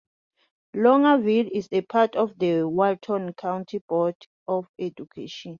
Loganville 0.75 1.47
is 1.53 1.69
a 1.71 1.81
part 1.81 2.15
of 2.15 2.39
the 2.39 2.63
Walton 2.63 3.33
County 3.35 3.83
board 3.87 4.15
of 4.47 4.65
education. 4.79 5.49